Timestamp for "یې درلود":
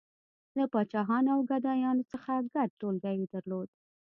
3.21-3.69